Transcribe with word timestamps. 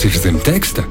kas 0.00 0.08
ir 0.08 0.20
zem 0.22 0.36
teksta? 0.40 0.82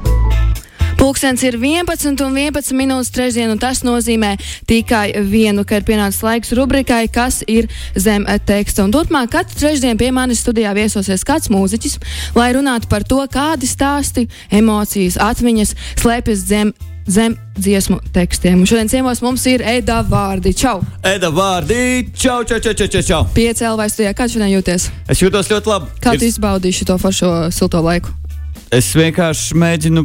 Pūkstens 1.00 1.42
ir 1.42 1.56
11 1.58 2.20
un 2.22 2.36
11 2.38 2.76
minūtes 2.78 3.08
trešdien, 3.10 3.50
un 3.50 3.58
tas 3.58 3.80
nozīmē 3.82 4.36
tikai 4.70 5.24
vienu, 5.26 5.64
ka 5.66 5.80
ir 5.80 5.86
pienācis 5.88 6.22
laiks 6.22 6.52
rubrikai, 6.54 7.08
kas 7.10 7.40
ir 7.50 7.66
zem 7.98 8.28
teksta. 8.46 8.84
Un 8.84 8.94
turpmāk 8.94 9.32
katru 9.32 9.58
trešdienu 9.64 9.98
pie 9.98 10.12
manis 10.14 10.44
studijā 10.44 10.76
viesosies 10.78 11.26
kāds 11.26 11.50
mūziķis, 11.50 11.96
lai 12.38 12.52
runātu 12.54 12.86
par 12.92 13.02
to, 13.02 13.18
kādi 13.32 13.66
stāsti, 13.66 14.28
emocijas, 14.60 15.18
atmiņas 15.18 15.74
slēpjas 16.04 16.46
zem 16.52 16.70
zem 17.10 17.34
dziesmu 17.58 17.98
tekstiem. 18.14 18.60
Un 18.62 18.68
šodien 18.70 18.92
ciemos 18.92 19.24
mums 19.24 19.42
ir 19.50 19.64
Eda 19.66 20.04
Vārdi. 20.06 20.52
Čau! 20.54 20.84
Eda 21.02 21.32
Vārdi! 21.34 22.12
Čau, 22.14 22.44
čau, 22.46 22.62
čau, 22.62 22.76
čau! 22.78 23.02
čau. 23.02 23.24
Piecēl 23.34 23.74
vai 23.80 23.90
studijā, 23.90 24.14
kā 24.14 24.30
šodien 24.30 24.52
jūties? 24.52 24.92
Es 25.10 25.24
jūtos 25.24 25.50
ļoti 25.50 25.74
labi. 25.74 25.92
Kā 25.98 26.14
tu 26.14 26.28
ir... 26.28 26.30
izbaudīji 26.30 26.84
šo 26.84 27.00
foršo 27.02 27.34
silto 27.56 27.82
laiku? 27.82 28.19
Es 28.70 28.92
vienkārši 28.94 29.56
mēģinu 29.58 30.04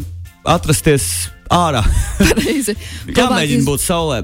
atrasties 0.50 1.28
ārā. 1.54 1.84
Jāmēģina 3.20 3.60
iz... 3.62 3.66
būt 3.68 3.84
saulē. 3.84 4.24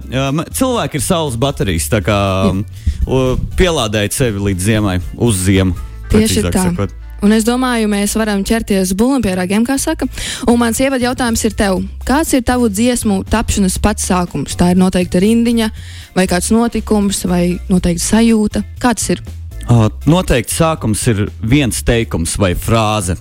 Cilvēki 0.57 0.97
ir 0.97 1.03
saules 1.05 1.35
baterijas, 1.41 1.85
tā 1.91 1.99
kā 2.05 2.17
pielādēt 3.59 4.15
sevi 4.17 4.41
līdz 4.49 4.65
ziemai, 4.65 4.95
uz 5.21 5.43
ziemu. 5.45 5.77
Tieši 6.09 6.41
tā. 6.47 6.55
Sakot. 6.57 6.95
Un 7.21 7.35
es 7.35 7.45
domāju, 7.45 7.85
mēs 7.85 8.15
varam 8.17 8.41
ķerties 8.41 8.95
bulim 8.97 9.21
pie 9.21 9.35
ragiem, 9.37 9.61
kā 9.61 9.75
saka. 9.77 10.07
Un 10.49 10.57
mans 10.57 10.79
ievadu 10.81 11.05
jautājums 11.05 11.43
ir 11.45 11.53
tev. 11.53 11.83
Kāds 12.07 12.33
ir 12.33 12.41
tavu 12.47 12.65
dziesmu 12.73 13.19
tapšanas 13.29 13.77
pats 13.83 14.07
sākums? 14.09 14.57
Tā 14.57 14.71
ir 14.73 14.81
noteikti 14.81 15.21
rindiņa, 15.21 15.67
vai 16.17 16.25
kāds 16.31 16.49
notikums, 16.49 17.21
vai 17.29 17.43
noteikti 17.69 18.07
sajūta. 18.07 18.63
Kāds 18.81 19.05
ir? 19.13 19.21
Uh, 19.69 19.85
noteikti 20.09 20.57
sākums 20.57 21.05
ir 21.13 21.27
viens 21.45 21.85
teikums 21.85 22.33
vai 22.41 22.55
frāze 22.57 23.19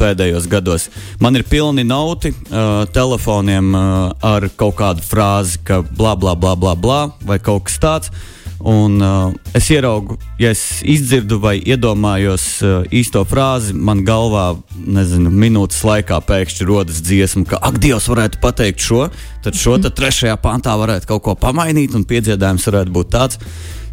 pēdējos 0.00 0.48
gados. 0.50 0.88
Man 1.20 1.38
ir 1.38 1.46
pilni 1.48 1.84
nauti 1.84 2.32
uh, 2.32 2.84
telefoniem 2.92 3.72
uh, 3.74 4.10
ar 4.22 4.48
kaut 4.56 4.76
kādu 4.80 5.04
frāzi, 5.04 5.60
ka 5.64 5.82
bla 5.82 6.16
bla 6.16 6.34
bla 6.34 6.56
bla 6.56 6.76
bla 6.76 7.00
vai 7.24 7.38
kaut 7.38 7.68
kas 7.68 7.80
tāds. 7.82 8.12
Un, 8.60 8.98
uh, 9.00 9.32
es 9.56 9.70
ieraugu, 9.72 10.18
ja 10.36 10.50
es 10.52 10.82
izdzirdu 10.84 11.38
vai 11.40 11.54
iedomājos 11.64 12.44
uh, 12.60 12.82
īsto 12.92 13.22
frāzi, 13.24 13.72
man 13.72 14.02
galvā, 14.04 14.50
nezinu, 14.84 15.32
minūtes 15.32 15.80
laikā 15.88 16.18
pēkšņi 16.28 16.66
rodas 16.68 17.00
dziesma, 17.00 17.46
ka, 17.48 17.56
ak, 17.56 17.78
Dievs, 17.80 18.10
varētu 18.12 18.42
pateikt 18.42 18.84
šo, 18.84 19.06
tad 19.40 19.56
šo 19.56 19.78
tad 19.80 19.96
trešajā 19.96 20.36
pantā 20.44 20.76
varētu 20.76 21.08
kaut 21.08 21.24
ko 21.24 21.36
pamainīt, 21.40 21.96
un 21.96 22.04
piedzīvājums 22.04 22.68
varētu 22.68 22.92
būt 22.98 23.14
tāds. 23.16 23.40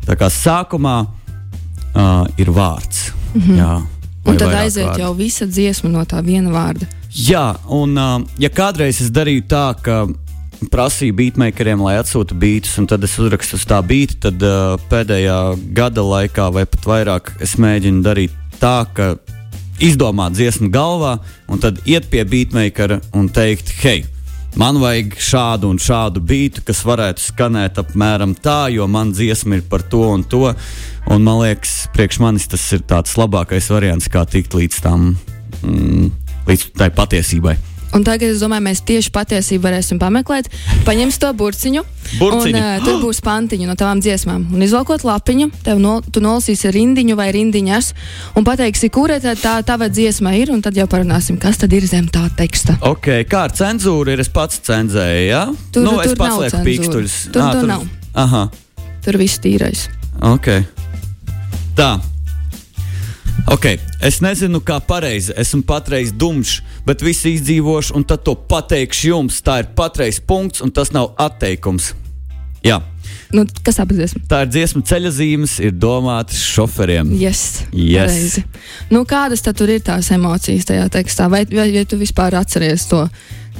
Tā 0.03 0.19
kā 0.19 0.27
sākumā 0.27 0.97
uh, 1.07 2.27
ir 2.35 2.51
vārds. 2.51 3.13
Mm 3.33 3.41
-hmm. 3.41 3.57
Jā, 3.61 3.71
Un 4.27 4.39
tad 4.39 4.53
aiziet 4.53 4.89
vārdi. 4.89 5.03
jau 5.03 5.11
visa 5.17 5.47
dziesma 5.47 5.91
no 5.93 6.03
tā 6.07 6.21
viena 6.25 6.51
vārda. 6.53 6.87
Jā, 7.15 7.55
un 7.71 7.95
uh, 7.97 8.17
ja 8.41 8.49
kādreiz 8.53 8.99
es 9.03 9.11
darīju 9.13 9.45
tā, 9.49 9.69
ka 9.81 10.05
prasīju 10.73 11.15
beatmakeriem, 11.17 11.81
lai 11.85 11.95
atsūta 12.01 12.35
beidus, 12.37 12.75
un 12.81 12.89
tad 12.89 13.05
es 13.05 13.15
uzrakstu 13.21 13.59
uz 13.59 13.65
tā 13.69 13.79
beigta, 13.85 14.27
tad 14.27 14.43
uh, 14.43 14.75
pēdējā 14.91 15.37
gada 15.77 16.03
laikā, 16.03 16.49
vai 16.53 16.65
pat 16.69 16.89
vairāk, 16.89 17.33
es 17.43 17.55
mēģinu 17.61 18.03
darīt 18.05 18.35
tā, 18.61 18.81
ka 18.97 19.15
izdomāt 19.83 20.35
dziesmu 20.37 20.71
galvā, 20.73 21.17
un 21.47 21.61
tad 21.61 21.81
iet 21.85 22.09
pie 22.11 22.25
beatmakera 22.25 22.99
un 23.15 23.29
teikt, 23.29 23.71
hei, 23.83 24.03
man 24.55 24.79
vajag 24.81 25.15
šādu 25.19 25.71
un 25.71 25.79
šādu 25.81 26.21
beigtu, 26.23 26.63
kas 26.67 26.83
varētu 26.87 27.23
skanēt 27.23 27.81
apmēram 27.81 28.35
tā, 28.35 28.67
jo 28.73 28.87
man 28.87 29.11
dziesma 29.15 29.59
ir 29.59 29.65
par 29.69 29.83
to 29.83 30.03
un 30.13 30.23
to. 30.23 30.53
Un 31.07 31.23
man 31.23 31.41
liekas, 31.43 31.87
priekš 31.95 32.21
manis 32.23 32.47
tas 32.51 32.63
ir 32.75 32.85
tāds 32.87 33.17
labākais 33.19 33.69
variants, 33.73 34.09
kā 34.11 34.25
tikt 34.29 34.57
līdz 34.57 34.83
tam, 34.83 35.09
mm, 35.63 36.11
līdz 36.47 36.69
tai 36.77 36.91
patiesībai. 36.95 37.57
Un 37.95 38.03
tagad 38.03 38.33
es 38.33 38.41
domāju, 38.43 38.65
mēs 38.67 38.81
tieši 38.87 39.11
patiesību 39.15 39.63
varēsim 39.63 39.99
pameklēt. 40.01 40.49
Paņemsim 40.87 41.21
to 41.23 41.29
burciņu. 41.39 41.83
burciņu. 42.19 42.57
Un, 42.57 42.59
uh, 42.59 42.83
tur 42.83 42.99
būs 43.01 43.21
pantiņa 43.23 43.69
no 43.69 43.75
tavām 43.79 44.01
dziesmām. 44.03 44.47
Un 44.53 44.65
izvalkot 44.65 45.05
lapiņu, 45.07 45.49
tev 45.65 45.79
no, 45.83 45.97
tu 46.01 46.23
nolasīsi 46.23 46.71
rindiņu 46.75 47.15
vai 47.19 47.29
rindiņas 47.35 47.93
un 48.37 48.47
pateiksi, 48.47 48.91
kura 48.93 49.21
tā, 49.23 49.37
tā 49.39 49.55
tava 49.67 49.87
dziesma 49.91 50.35
ir. 50.37 50.51
Un 50.53 50.61
tad 50.65 50.77
jau 50.77 50.87
parunāsim, 50.91 51.39
kas 51.41 51.61
tad 51.63 51.73
ir 51.73 51.87
zem 51.87 52.09
tā 52.11 52.27
teksta. 52.37 52.77
Ok, 52.87 53.09
kā 53.29 53.45
ar 53.47 53.55
cenzūru 53.55 54.13
ir? 54.13 54.23
Es 54.23 54.31
pats 54.33 54.59
cenzēju, 54.67 55.23
jā? 55.29 55.45
Ja? 55.47 55.71
Tur, 55.71 55.87
nu, 55.87 55.95
tur 55.95 56.11
es 56.11 56.19
pats 56.19 56.41
lieku 56.43 56.63
pīkstuļus. 56.67 57.17
Tur, 57.31 57.45
à, 57.45 57.53
tur 57.55 57.71
nav. 57.71 57.87
Aha. 58.17 58.47
Tur 59.05 59.21
viss 59.21 59.39
tīrais. 59.39 59.87
Ok. 60.27 60.51
Tā. 61.77 61.95
Ok, 63.47 63.63
es 64.03 64.17
nezinu, 64.19 64.59
kā 64.59 64.75
pareizi. 64.83 65.31
Esmu 65.39 65.61
patreiz 65.67 66.09
dumšs, 66.11 66.57
bet 66.83 66.99
visu 67.05 67.29
izdzīvošu, 67.31 67.93
un 67.95 68.03
tad 68.03 68.25
to 68.27 68.33
pateikšu 68.35 69.13
jums. 69.13 69.39
Tā 69.39 69.61
ir 69.61 69.69
patreiz 69.77 70.19
punkts, 70.19 70.59
un 70.65 70.73
tas 70.75 70.91
nav 70.91 71.13
atteikums. 71.15 71.93
Jā. 72.65 72.81
Nu, 73.31 73.45
kas 73.63 73.79
tā 73.79 73.85
ir 73.87 74.01
dziesma? 74.01 74.21
Tā 74.27 74.41
ir 74.43 74.51
dziesma 74.51 74.83
ceļa 74.91 75.13
zīmes, 75.15 75.55
ir 75.63 75.71
domātas 75.79 76.43
šoferiem. 76.43 77.15
Yes, 77.15 77.63
yes. 77.71 78.11
Pareizi. 78.11 78.45
Nu, 78.91 79.05
kādas 79.07 79.45
tad 79.47 79.63
ir 79.63 79.77
tās 79.79 80.11
emocijas 80.11 80.67
tajā 80.67 80.91
tekstā? 80.91 81.31
Vai, 81.31 81.45
vai, 81.47 81.69
vai 81.71 81.87
tu 81.87 81.99
vispār 81.99 82.35
atceries 82.35 82.87
to 82.91 83.05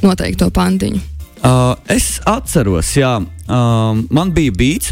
noteikto 0.04 0.52
pantiņu? 0.52 1.00
Uh, 1.38 1.78
es 1.94 2.18
atceros, 2.28 2.92
jā, 3.00 3.20
uh, 3.24 4.08
man 4.12 4.36
bija 4.36 4.52
bijis. 4.52 4.92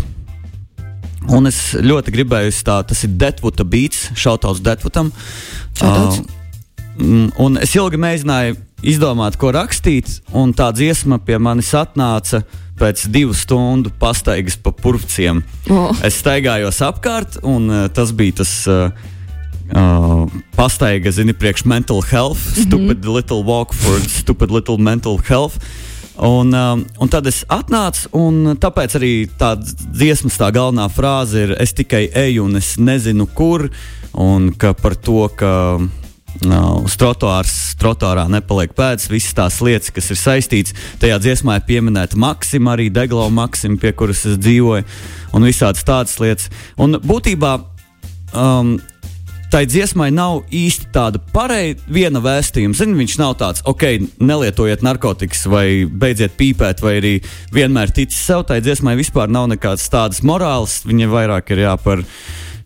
Un 1.33 1.49
es 1.49 1.59
ļoti 1.81 2.13
gribēju, 2.13 2.53
tā, 2.65 2.79
tas 2.85 3.01
ir 3.05 3.15
Detvuta 3.17 3.65
beats, 3.65 4.09
šautauts 4.17 4.61
Detvutam. 4.65 5.11
Uh, 5.81 6.19
un 7.41 7.57
es 7.61 7.73
ilgi 7.75 7.99
mēģināju 8.01 8.59
izdomāt, 8.85 9.39
ko 9.41 9.49
rakstīt, 9.55 10.19
un 10.35 10.53
tā 10.55 10.69
dziesma 10.75 11.17
pie 11.25 11.39
manis 11.41 11.73
atnāca 11.75 12.43
pēc 12.79 13.07
divu 13.11 13.33
stundu 13.33 13.91
pastaigas 13.99 14.59
pa 14.61 14.73
purvciem. 14.75 15.41
Oh. 15.71 15.91
Es 16.05 16.19
staigājos 16.21 16.81
apkārt, 16.85 17.39
un 17.43 17.69
uh, 17.71 17.83
tas 17.89 18.15
bija 18.15 18.41
tas. 18.43 18.61
Uh, 18.69 19.11
Uh, 19.65 20.29
pastaiga, 20.53 21.09
zini, 21.09 21.33
priekš 21.33 21.63
mental 21.65 21.97
health, 22.05 22.37
mm 22.37 22.53
-hmm. 22.53 22.65
stupid 22.67 23.05
little 23.05 23.41
walk 23.41 23.73
for 23.73 23.97
stupid 23.99 24.51
little 24.51 24.77
mental 24.77 25.17
health. 25.17 25.57
Un, 26.17 26.53
um, 26.53 26.85
un 27.03 27.11
tad 27.11 27.27
es 27.27 27.41
atnācu, 27.51 28.07
un 28.15 28.55
tāpēc 28.61 28.95
arī 28.95 29.11
tā 29.39 29.51
dziesmas 29.59 30.39
tā 30.39 30.47
galvenā 30.55 30.87
frāze 30.93 31.43
ir: 31.43 31.55
Es 31.59 31.75
tikai 31.75 32.05
eju, 32.07 32.47
un 32.47 32.61
es 32.61 32.75
nezinu, 32.79 33.27
kur. 33.27 33.67
Un 34.15 34.53
par 34.55 34.95
to, 34.95 35.25
ka 35.35 35.51
uh, 35.75 36.83
uz 36.83 36.95
trotuārs, 36.99 37.75
trotuārā 37.79 38.29
nepaliek 38.31 38.71
pēdas, 38.75 39.09
visas 39.11 39.35
tās 39.35 39.59
lietas, 39.59 39.91
kas 39.91 40.07
ir 40.11 40.19
saistītas. 40.19 40.75
Tajā 41.03 41.19
dziesmā 41.19 41.59
ir 41.59 41.67
pieminēta 41.67 42.19
Maksima, 42.19 42.77
arī 42.77 42.87
Deglau 42.93 43.27
Maksima, 43.29 43.75
pie 43.81 43.91
kuras 43.91 44.25
es 44.29 44.39
dzīvoju, 44.39 44.87
un 45.35 45.47
visādas 45.47 45.83
tādas 45.83 46.15
lietas. 46.23 46.47
Un 46.79 46.95
būtībā 47.03 47.57
um, 48.31 48.77
tai 49.55 49.63
dziesmai 49.71 50.09
nav 50.11 50.41
īsti 50.51 50.89
tāda 50.91 51.19
pareiza 51.31 51.79
viena 51.87 52.19
vēstījuma. 52.19 52.75
Zini, 52.75 52.97
viņš 52.99 53.13
nav 53.21 53.37
tāds, 53.39 53.61
ok, 53.63 53.85
nelietojiet 54.19 54.81
narkotikas, 54.83 55.45
vai 55.47 55.85
beidziet 55.87 56.33
pīpēt, 56.35 56.81
vai 56.83 56.97
arī 56.99 57.11
vienmēr 57.55 57.93
ticis 57.95 58.19
sev. 58.27 58.43
Tai 58.49 58.57
dziesmai 58.59 58.97
vispār 58.99 59.31
nav 59.31 59.47
nekādas 59.53 59.87
tādas 59.93 60.19
morāles. 60.27 60.81
Viņa 60.83 61.07
vairāk 61.07 61.53
ir 61.55 61.61
jā 61.63 61.75
par 61.79 62.03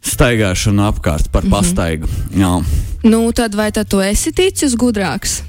staigāšanu 0.02 0.88
apkārt, 0.88 1.30
par 1.30 1.46
mm 1.46 1.52
-hmm. 1.52 1.60
pastaigu. 1.60 2.10
Jā. 2.34 2.56
Nu, 3.04 3.22
tad 3.38 3.54
vai 3.54 3.70
tad 3.72 3.88
tu 3.88 4.02
esi 4.02 4.32
ticis 4.32 4.74
gudrāks? 4.74 5.44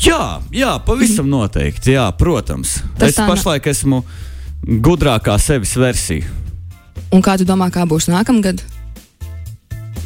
Jā, 0.00 0.40
jā 0.52 0.78
pavisam 0.86 1.26
mm 1.26 1.32
-hmm. 1.32 1.40
noteikti. 1.40 1.92
Jā, 1.92 2.12
protams. 2.12 2.80
Tas 2.98 3.08
es 3.08 3.16
pašlaik 3.16 3.66
esmu 3.66 4.02
gudrākā 4.64 5.38
sevis 5.38 5.76
versija. 5.76 6.24
Un 7.12 7.22
kā 7.22 7.36
tu 7.38 7.44
domā, 7.44 7.70
kā 7.70 7.84
būs 7.84 8.08
nākamgad? 8.08 8.77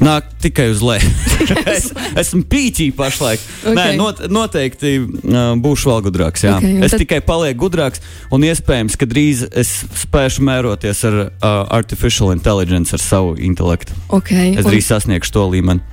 Nāk 0.03 0.27
tikai 0.43 0.69
uz 0.73 0.83
leju. 0.83 1.11
es 1.75 1.89
esmu 2.19 2.43
pīķī 2.51 2.89
pašlaik. 2.99 3.43
Okay. 3.62 3.75
Nē, 3.76 3.87
not, 3.99 4.23
noteikti 4.32 4.97
uh, 4.99 5.55
būšu 5.62 5.93
vēl 5.93 6.03
gudrāks. 6.09 6.44
Okay, 6.49 6.81
es 6.82 6.94
tad... 6.94 7.03
tikai 7.05 7.21
palieku 7.25 7.67
gudrāks, 7.67 8.03
un 8.35 8.47
iespējams, 8.47 8.99
ka 8.99 9.06
drīz 9.09 9.44
es 9.49 9.71
spēšu 10.03 10.44
mēroties 10.49 11.05
ar 11.09 11.19
uh, 11.23 11.49
artificial 11.71 12.32
intelligence, 12.35 12.94
ar 12.97 13.03
savu 13.03 13.37
intelektu. 13.38 13.94
Okay, 14.11 14.56
es 14.56 14.67
drīz 14.67 14.85
un... 14.85 14.88
sasniegšu 14.91 15.37
to 15.38 15.47
līmeni. 15.55 15.85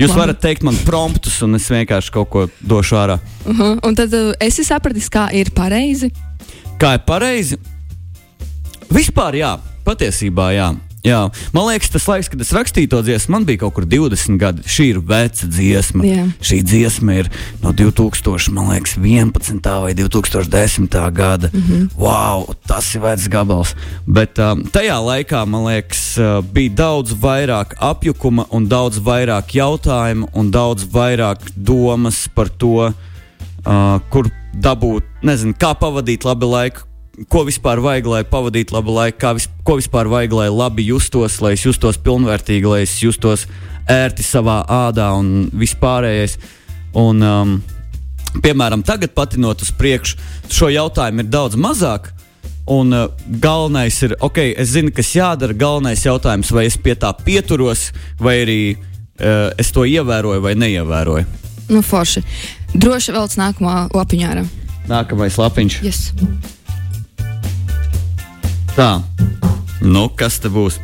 Jūs 0.00 0.14
Labi. 0.14 0.20
varat 0.22 0.40
teikt 0.40 0.64
man 0.64 0.78
promptus, 0.86 1.36
un 1.44 1.58
es 1.58 1.68
vienkārši 1.68 2.14
kaut 2.14 2.30
ko 2.32 2.46
došu 2.64 2.96
ārā. 2.96 3.18
Uh 3.44 3.58
-huh. 3.58 3.78
Un 3.84 3.94
tad 3.94 4.14
uh, 4.16 4.32
esi 4.40 4.64
sapratis, 4.64 5.10
kā 5.12 5.28
ir 5.32 5.50
pareizi? 5.52 6.10
Kā 6.80 6.94
ir 6.94 7.04
pareizi? 7.06 7.58
Vispār 8.88 9.36
jā, 9.36 9.58
patiesībā 9.84 10.52
jā. 10.56 10.72
Jā, 11.02 11.18
man 11.50 11.66
liekas, 11.66 11.90
tas 11.90 12.04
laiks, 12.06 12.28
kad 12.30 12.42
es 12.44 12.52
rakstīju 12.54 12.90
to 12.92 13.00
dziesmu, 13.02 13.32
man 13.34 13.46
bija 13.46 13.64
kaut 13.64 13.74
kur 13.74 13.86
20 13.90 14.36
gadi. 14.38 14.62
Šī 14.70 14.84
ir 14.92 15.00
veca 15.02 15.48
dziesma. 15.50 16.04
Jā. 16.06 16.26
Šī 16.38 16.60
dziesma 16.62 17.16
ir 17.18 17.30
no 17.62 17.72
2011. 17.74 19.00
vai 19.82 19.94
2010. 19.98 21.10
gada. 21.10 21.50
Mm 21.52 21.62
-hmm. 21.62 21.88
Wow, 21.98 22.54
tas 22.66 22.94
ir 22.94 23.00
vecs 23.00 23.28
gabals. 23.28 23.74
Bet 24.06 24.38
um, 24.38 24.62
tajā 24.62 24.98
laikā, 25.02 25.44
man 25.46 25.64
liekas, 25.64 26.18
uh, 26.18 26.44
bija 26.44 26.70
daudz 26.70 27.12
vairāk 27.12 27.74
apjukuma 27.78 28.46
un 28.50 28.68
daudz 28.68 28.98
vairāk 28.98 29.54
jautājumu 29.54 30.28
un 30.32 30.50
daudz 30.50 30.84
vairāk 30.84 31.38
domas 31.56 32.28
par 32.34 32.48
to, 32.48 32.92
uh, 33.66 34.00
kur 34.10 34.30
dabūt, 34.54 35.02
nezinu, 35.22 35.54
kā 35.58 35.74
pavadīt 35.74 36.24
labu 36.24 36.46
laiku 36.46 36.91
ko 37.28 37.44
vispār 37.46 37.82
vajag, 37.82 38.08
lai 38.08 38.22
pavadītu 38.28 38.74
labu 38.76 38.94
laiku, 38.96 39.34
vis, 39.36 39.48
ko 39.66 39.76
vispār 39.80 40.10
vajag, 40.10 40.36
lai 40.38 40.48
labi 40.52 40.86
justos, 40.88 41.40
lai 41.44 41.54
es 41.56 41.66
justos 41.66 41.98
pilnvērtīgi, 42.02 42.68
lai 42.68 42.82
es 42.86 42.96
justos 43.02 43.46
ērti 43.90 44.24
savā 44.26 44.62
ādā 44.68 45.10
un 45.18 45.50
vispārējais. 45.52 46.38
Un, 46.98 47.22
um, 47.24 47.54
piemēram, 48.44 48.84
tagad 48.86 49.14
patinot 49.16 49.62
uz 49.64 49.72
priekšu, 49.76 50.18
šo 50.52 50.70
jautājumu 50.72 51.24
ir 51.24 51.30
daudz 51.32 51.58
mazāk. 51.60 52.12
Un 52.70 52.94
uh, 52.94 53.08
galvenais 53.42 53.96
ir, 54.06 54.14
ok, 54.22 54.38
es 54.54 54.74
zinu, 54.76 54.92
kas 54.94 55.10
jādara. 55.16 55.56
Galvenais 55.58 56.04
jautājums, 56.06 56.52
vai 56.54 56.68
es 56.68 56.78
pie 56.78 56.94
tā 56.94 57.10
pieturos, 57.24 57.88
vai 58.22 58.36
arī 58.44 58.60
uh, 58.76 59.50
es 59.58 59.72
to 59.74 59.82
ievēroju 59.88 60.44
vai 60.44 60.54
neievēroju. 60.60 61.26
Nu, 61.72 61.82
forši. 61.82 62.22
Droši 62.72 63.14
vēl 63.16 63.32
nākamā 63.40 63.76
lapiņā. 63.92 64.36
Nākamais 64.90 65.38
lapiņš. 65.40 65.80
Yes. 65.82 66.06
Tā, 68.72 69.02
nu 69.84 70.06
kas 70.16 70.38
te 70.40 70.48
būs? 70.48 70.78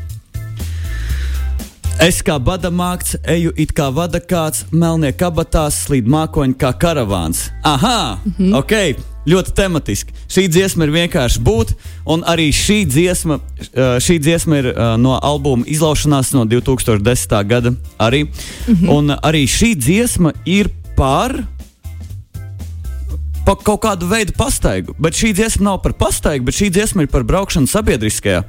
Es 2.04 2.18
kā 2.20 2.34
bada 2.36 2.68
mākts, 2.68 3.14
eju 3.24 3.54
it 3.56 3.72
kā 3.72 3.86
vada 3.96 4.20
kāds, 4.20 4.66
melnie 4.70 5.08
kabatās, 5.16 5.78
slīd 5.86 6.06
mākoņi 6.12 6.58
kā 6.60 6.74
karavāns. 6.76 7.46
Aha, 7.64 8.20
mm 8.20 8.34
-hmm. 8.36 8.58
ok, 8.58 9.00
ļoti 9.26 9.54
tematiski. 9.56 10.12
Šī 10.28 10.46
dziesma 10.52 10.84
ir 10.84 10.90
vienkārši 10.90 11.40
būt, 11.40 11.72
un 12.04 12.22
arī 12.28 12.52
šī 12.52 12.84
dziesma, 12.86 13.40
šī 14.04 14.18
dziesma 14.20 14.58
ir 14.58 14.74
no 14.98 15.18
albuma 15.22 15.64
izlaušanās 15.66 16.32
no 16.32 16.44
2010. 16.44 17.46
gada. 17.46 17.72
Arī. 17.98 18.24
Mm 18.24 18.74
-hmm. 18.74 18.90
Un 18.90 19.10
arī 19.10 19.46
šī 19.48 19.74
dziesma 19.76 20.32
ir 20.44 20.68
par 20.96 21.44
pa 23.48 23.54
kaut 23.56 23.80
kādu 23.80 24.04
veidu 24.10 24.34
pastaigu. 24.36 24.92
Bet 25.00 25.16
šī 25.16 25.32
dziesma 25.32 25.70
nav 25.70 25.78
par 25.80 25.94
pastaigu, 25.96 26.44
bet 26.44 26.56
šī 26.58 26.68
dziesma 26.74 27.06
ir 27.06 27.12
par 27.12 27.24
braukšanu 27.24 27.70
sabiedriskajā. 27.70 28.42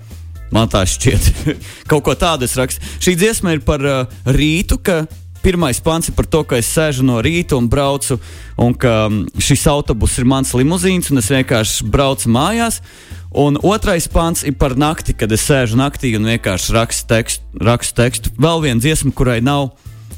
Man 0.51 0.67
tā 0.67 0.81
šķiet, 0.89 1.29
kaut 1.91 2.03
ko 2.03 2.15
tādu 2.19 2.43
es 2.49 2.57
rakstu. 2.59 2.83
Šī 2.99 3.15
dziesma 3.21 3.53
ir 3.55 3.63
par 3.63 3.85
uh, 3.85 4.17
rītu, 4.27 4.75
ka 4.83 5.05
pirmais 5.39 5.79
pants 5.79 6.09
ir 6.11 6.17
par 6.17 6.27
to, 6.27 6.41
ka 6.43 6.59
es 6.59 6.67
sēžu 6.73 7.05
no 7.07 7.21
rīta 7.23 7.55
un 7.55 7.69
braucu, 7.71 8.17
un 8.59 8.75
ka 8.75 9.05
um, 9.07 9.21
šis 9.39 9.63
autobus 9.71 10.17
ir 10.19 10.27
mans 10.27 10.51
limuzīns, 10.57 11.13
un 11.13 11.23
es 11.23 11.31
vienkārši 11.31 11.87
braucu 11.87 12.33
mājās. 12.35 12.81
Un 13.39 13.55
otrais 13.63 14.09
pants 14.11 14.43
ir 14.43 14.57
par 14.59 14.75
nakti, 14.75 15.15
kad 15.15 15.31
es 15.31 15.45
sēžu 15.47 15.79
naktī 15.79 16.11
un 16.19 16.27
vienkārši 16.27 16.75
rakstu 16.75 17.07
tekstu. 17.13 17.63
Rakstu 17.69 18.01
tekstu. 18.01 18.33
Vēl 18.35 18.65
viena 18.67 18.83
dziesma, 18.83 19.15
kurai 19.15 19.39
nav 19.45 19.69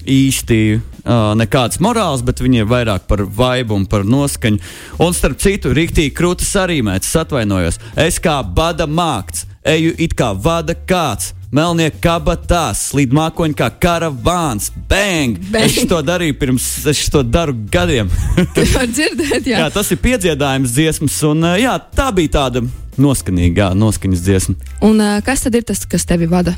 īsti 0.10 0.80
uh, 1.06 1.33
nekāds 1.38 1.81
morāls, 1.83 2.24
bet 2.25 2.42
viņi 2.44 2.63
ir 2.63 2.69
vairāk 2.69 3.07
par 3.09 3.24
vibu 3.25 3.77
un 3.77 3.86
par 3.89 4.06
noskaņu. 4.07 4.62
Un 5.01 5.13
starp 5.18 5.42
citu, 5.42 5.74
rīktīgi 5.75 6.13
krūtis 6.18 6.53
arī 6.59 6.81
mēdz, 6.86 7.12
atvainojos. 7.24 7.80
Es 8.00 8.19
kā 8.24 8.39
bada 8.44 8.88
mākts, 8.88 9.45
eju 9.68 9.94
it 10.01 10.18
kā 10.18 10.33
vada 10.33 10.75
kāds. 10.75 11.33
Melnie 11.51 11.89
kabatās, 11.92 12.86
slīd 12.94 13.12
mākoņi 13.12 13.57
kā 13.59 13.68
karavāns. 13.83 14.69
Bang! 14.88 15.36
Bang! 15.51 15.65
Es 15.68 15.81
to 15.83 15.98
darīju 16.00 16.38
pirms, 16.39 16.68
es 16.88 17.01
to 17.12 17.25
daru 17.27 17.57
gadiem. 17.74 18.07
dzirdēt, 18.95 19.50
jā. 19.50 19.57
jā, 19.57 19.65
tas 19.75 19.92
ir 19.92 20.00
piedziedājums 20.00 20.71
dziesmas, 20.71 21.18
un 21.27 21.44
jā, 21.59 21.75
tā 21.92 22.07
bija 22.15 22.38
tāda 22.38 22.63
noskanīga, 22.95 23.74
noskaņas 23.75 24.24
dziesma. 24.24 24.56
Un 24.88 25.03
kas 25.27 25.44
tad 25.44 25.59
ir 25.59 25.68
tas, 25.68 25.83
kas 25.92 26.07
tevi 26.07 26.31
vada? 26.31 26.56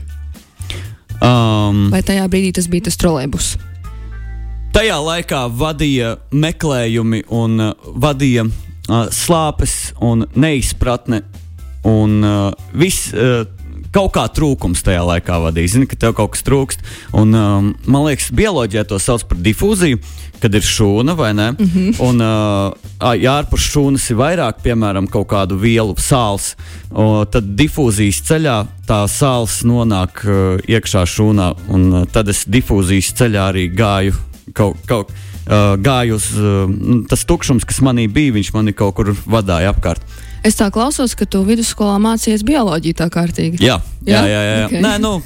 Um, 1.24 1.88
Vai 1.90 2.04
tajā 2.06 2.30
brīdī 2.30 2.54
tas 2.60 2.70
bija 2.70 2.92
tas 2.92 3.00
trolēbus? 3.02 3.56
Tajā 4.84 4.98
laikā 5.00 5.38
vadīja 5.56 6.10
meklējumi 6.36 7.22
un 7.32 7.54
uh, 7.64 7.86
vadīja 8.04 8.44
uh, 8.44 9.06
slāpes 9.16 9.94
un 10.04 10.26
neizpratne 10.36 11.22
un 11.88 12.18
uh, 12.20 12.66
viss. 12.76 13.14
Uh, 13.16 13.46
kaut 13.96 14.12
kā 14.18 14.26
trūkums 14.28 14.84
tajā 14.84 15.06
laikā 15.08 15.38
vadīja. 15.46 15.72
Zini, 15.78 15.88
ka 15.88 15.96
tev 16.02 16.18
kaut 16.18 16.34
kas 16.34 16.44
trūkst. 16.44 16.84
Un, 17.16 17.32
um, 17.32 17.70
man 17.88 18.04
liekas, 18.10 18.28
bioloģijā 18.36 18.84
to 18.90 19.00
sauc 19.00 19.24
par 19.30 19.40
difūziju, 19.46 20.02
kad 20.44 20.60
ir 20.60 20.68
šūna 20.68 21.16
vai 21.16 21.32
ne. 21.32 21.48
Mm 21.54 21.72
-hmm. 21.72 22.04
Un, 22.04 22.20
uh, 22.20 23.16
ja 23.22 23.38
ārpus 23.40 23.70
šūnas 23.72 24.10
ir 24.12 24.20
vairāk, 24.20 24.60
piemēram, 24.68 25.08
kaut 25.08 25.30
kādu 25.32 25.62
vielu 25.64 25.96
sāls, 25.96 26.58
uh, 26.92 27.24
tad 27.24 27.56
difūzijas 27.56 28.20
ceļā 28.28 28.60
tā 28.84 29.08
sāls 29.08 29.64
nonāk 29.64 30.28
uh, 30.28 30.60
iekšā 30.68 31.08
šūnā. 31.08 31.56
Un, 31.70 31.94
uh, 31.94 32.06
tad 32.12 32.28
es 32.28 32.44
difūzijas 32.44 33.14
ceļā 33.16 33.48
arī 33.48 33.72
gāju 33.72 34.33
kaut 34.56 34.82
kā. 34.90 35.04
Uh, 35.44 35.74
gāju 35.84 36.16
uz 36.16 36.30
uh, 36.40 36.70
tas 37.12 37.26
tukšums, 37.28 37.66
kas 37.68 37.82
manī 37.84 38.06
bija, 38.08 38.32
viņš 38.38 38.54
mani 38.56 38.72
kaut 38.72 38.96
kur 38.96 39.10
vadīja 39.12 39.74
apkārt. 39.74 40.00
Es 40.48 40.56
tā 40.56 40.70
klausos, 40.72 41.18
ka 41.20 41.28
tu 41.28 41.42
vidusskolā 41.44 41.98
mācījies 42.04 42.46
bioloģiju 42.48 42.96
tā 43.00 43.10
kārtīgi. 43.12 43.60
Jā, 43.64 43.76
jā, 44.08 44.22
jā. 44.22 44.24
jā, 44.24 44.42
jā. 44.48 44.64
Okay. 44.70 44.84
Nē, 44.84 44.94
nu, 45.04 45.18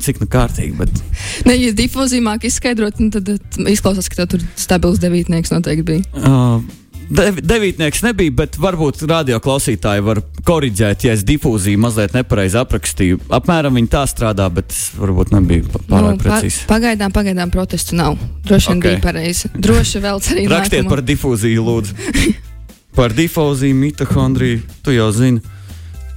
cik 0.00 0.22
nu 0.22 0.30
kārtīgi. 0.32 0.72
Bet... 0.80 1.04
Ne, 1.48 1.58
ja 1.60 1.76
difūzija 1.76 2.24
māk 2.24 2.48
izskaidrot, 2.48 3.00
nu, 3.04 3.12
tad 3.12 3.28
izklausās, 3.68 4.08
ka 4.12 4.22
tev 4.22 4.32
tur 4.32 4.48
stabils 4.56 5.00
devītnieks 5.04 5.52
noteikti 5.52 5.88
bija. 5.92 6.08
Uh. 6.16 6.64
Dev, 7.06 7.36
devītnieks 7.38 8.02
nebija, 8.02 8.32
bet 8.34 8.56
varbūt 8.58 9.04
radioklausītāji 9.06 10.02
var 10.02 10.20
korrigēt, 10.46 11.04
ja 11.06 11.12
es 11.14 11.22
difūziju 11.26 11.78
mazliet 11.78 12.16
nepareizi 12.16 12.58
aprakstīju. 12.58 13.20
Apmēram 13.36 13.78
viņi 13.78 13.90
tā 13.92 14.02
strādā, 14.10 14.48
bet 14.50 14.74
es 14.74 14.88
varbūt 14.98 15.30
nebiju 15.36 15.68
pārāk 15.76 16.16
nu, 16.16 16.22
precīzi. 16.24 16.64
Pa, 16.64 16.74
pagaidām, 16.74 17.14
pagaidām 17.14 17.52
protestu 17.54 17.98
nav. 17.98 18.18
Droši 18.48 18.72
vien 18.72 18.82
okay. 18.82 18.96
bija 18.96 19.04
pareizi. 19.04 19.52
Droši 19.54 20.02
vēl 20.02 20.22
arī. 20.32 20.48
Rakstiet 20.50 20.82
nākamo. 20.82 20.94
par 20.96 21.04
difūziju, 21.12 21.70
lūdzu. 21.70 21.96
Par 22.96 23.12
difūziju, 23.12 23.76
mitohondriju, 23.76 24.62
tu 24.80 24.94
jau 24.94 25.10
zini. 25.12 25.42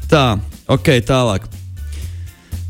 Tā, 0.07 0.37
ok, 0.71 0.93
tālāk. 1.03 1.43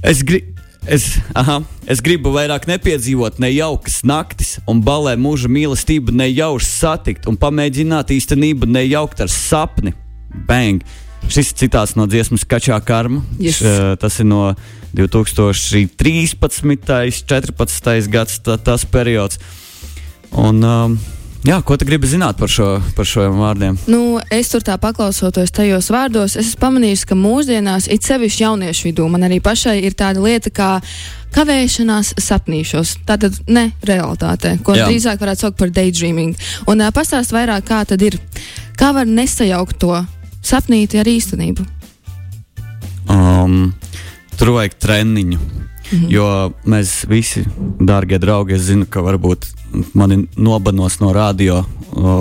Es, 0.01 0.23
gri 0.25 0.39
es, 0.87 1.17
aha, 1.37 1.59
es 1.89 2.01
gribu 2.05 2.31
vairāk 2.35 2.67
nepiedzīvot 2.69 3.39
nejaukas 3.41 4.01
naktis 4.07 4.57
un 4.69 4.83
balē 4.85 5.15
mūža 5.19 5.51
mīlestību 5.51 6.15
nejauši 6.15 6.69
satikt 6.69 7.29
un 7.29 7.37
pamēģināt 7.39 8.13
īstenību 8.15 8.69
nejaukt 8.69 9.23
ar 9.25 9.31
sapni. 9.33 9.95
Bang! 10.47 10.85
Šis 11.29 11.51
citāts 11.57 11.97
no 11.99 12.07
dziesmas 12.09 12.45
Kačā 12.47 12.79
Karma. 12.85 13.19
Yes. 13.41 13.59
Š, 13.59 13.97
tas 13.99 14.19
ir 14.21 14.29
no 14.29 14.53
2013. 14.95 16.39
un 16.39 16.77
2014. 16.79 18.09
gads, 18.09 18.39
tā, 18.45 18.55
tas 18.57 18.85
periods. 18.87 19.41
Un, 20.31 20.63
um, 20.63 20.95
Jā, 21.47 21.61
ko 21.63 21.77
tu 21.79 21.85
gribi 21.87 22.07
zināt 22.09 22.35
par 22.35 22.51
šo, 22.51 22.81
par 22.97 23.07
šo 23.07 23.23
vārdiem? 23.31 23.77
Nu, 23.87 24.19
es 24.33 24.49
tur 24.51 24.63
tā 24.65 24.75
paklausoties 24.81 25.53
tajos 25.55 25.87
vārdos, 25.93 26.35
es 26.35 26.49
esmu 26.49 26.59
pamanījis, 26.65 27.05
ka 27.07 27.15
mūsdienās, 27.15 27.87
it 27.87 28.03
sevišķi 28.03 28.43
jauniešu 28.43 28.89
vidū, 28.89 29.05
man 29.07 29.23
arī 29.23 29.37
pašai 29.43 29.77
ir 29.87 29.95
tāda 29.95 30.19
lieta 30.19 30.51
kā 30.51 30.69
kavēšanās 31.35 32.11
sapnīšos. 32.19 32.97
Tā 33.07 33.15
tad 33.23 33.39
ne 33.47 33.69
realitātē, 33.87 34.57
ko 34.65 34.75
Jā. 34.75 34.89
drīzāk 34.89 35.23
varētu 35.23 35.45
saukt 35.45 35.59
par 35.61 35.71
daydreaming. 35.71 36.35
Un 36.67 36.83
uh, 36.83 36.91
pastāst 36.91 37.31
vairāk, 37.31 37.69
kā 37.71 37.85
tad 37.87 38.03
ir, 38.03 38.19
kā 38.75 38.91
var 38.97 39.07
nesajaukt 39.07 39.79
to 39.79 39.95
sapnīti 40.43 40.99
ar 40.99 41.07
īstenību. 41.07 41.63
Um, 43.09 43.71
tur 44.39 44.55
vajag 44.55 44.79
treniņu. 44.79 45.39
-hmm. 45.89 46.09
Jo 46.13 46.27
mēs 46.69 47.03
visi, 47.09 47.43
dārgie 47.79 48.19
draugi, 48.21 48.55
es 48.57 48.67
zinu, 48.69 48.87
ka 48.89 49.03
varbūt 49.05 49.47
mani 49.97 50.23
nobanos 50.37 50.99
no 51.01 51.13
radio 51.13 51.63